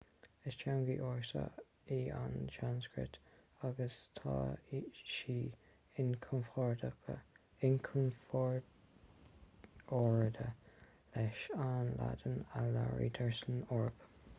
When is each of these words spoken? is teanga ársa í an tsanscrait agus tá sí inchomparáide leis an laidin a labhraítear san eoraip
is 0.49 0.55
teanga 0.59 0.93
ársa 1.07 1.41
í 1.95 1.97
an 2.19 2.31
tsanscrait 2.53 3.19
agus 3.69 3.97
tá 4.21 4.33
sí 5.11 5.35
inchomparáide 6.05 6.91
leis 7.69 8.59
an 11.69 11.95
laidin 12.03 12.43
a 12.63 12.67
labhraítear 12.75 13.41
san 13.45 13.63
eoraip 13.67 14.05